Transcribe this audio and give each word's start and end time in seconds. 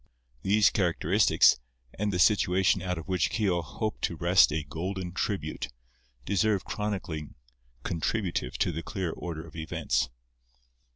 These 0.41 0.71
characteristics, 0.71 1.59
and 1.93 2.11
the 2.11 2.17
situation 2.17 2.81
out 2.81 2.97
of 2.97 3.07
which 3.07 3.29
Keogh 3.29 3.61
hoped 3.61 4.01
to 4.05 4.15
wrest 4.15 4.51
a 4.51 4.63
golden 4.63 5.11
tribute, 5.11 5.67
deserve 6.25 6.65
chronicling 6.65 7.35
contributive 7.83 8.57
to 8.57 8.71
the 8.71 8.81
clear 8.81 9.11
order 9.11 9.45
of 9.45 9.55
events. 9.55 10.09